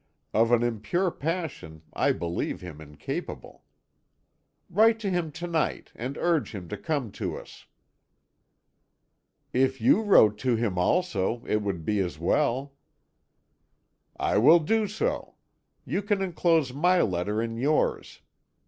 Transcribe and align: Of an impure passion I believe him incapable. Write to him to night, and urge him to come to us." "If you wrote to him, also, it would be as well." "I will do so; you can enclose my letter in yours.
Of 0.33 0.51
an 0.51 0.63
impure 0.63 1.11
passion 1.11 1.83
I 1.93 2.11
believe 2.11 2.59
him 2.59 2.81
incapable. 2.81 3.63
Write 4.67 4.99
to 5.01 5.11
him 5.11 5.31
to 5.33 5.45
night, 5.45 5.91
and 5.95 6.17
urge 6.17 6.55
him 6.55 6.67
to 6.69 6.75
come 6.77 7.11
to 7.11 7.37
us." 7.37 7.67
"If 9.53 9.79
you 9.79 10.01
wrote 10.01 10.39
to 10.39 10.55
him, 10.55 10.79
also, 10.79 11.45
it 11.45 11.57
would 11.61 11.85
be 11.85 11.99
as 11.99 12.17
well." 12.17 12.73
"I 14.19 14.39
will 14.39 14.57
do 14.57 14.87
so; 14.87 15.35
you 15.85 16.01
can 16.01 16.19
enclose 16.19 16.73
my 16.73 17.03
letter 17.03 17.39
in 17.39 17.55
yours. 17.57 18.21